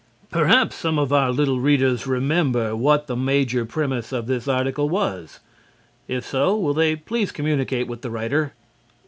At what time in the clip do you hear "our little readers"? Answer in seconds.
1.13-2.07